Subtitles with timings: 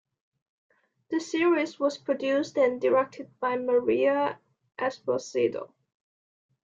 [1.11, 4.39] The series was produced and directed by Maria
[4.79, 5.73] Esposito.